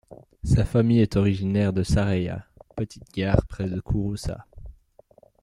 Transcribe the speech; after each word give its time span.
Sa 0.43 0.65
famille 0.65 0.99
est 1.01 1.15
originaire 1.15 1.73
de 1.73 1.83
Saréya, 1.83 2.47
petite 2.75 3.07
gare 3.13 3.45
près 3.45 3.69
de 3.69 3.79
Kouroussa. 3.79 4.47